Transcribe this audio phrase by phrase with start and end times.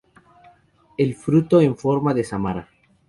[0.97, 2.67] El fruto en forma de samara.